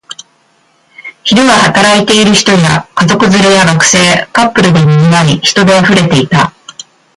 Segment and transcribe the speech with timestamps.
[1.23, 3.99] 昼は働いている人や、家族連れや学生、
[4.33, 6.53] カップルで賑わい、人で溢れていた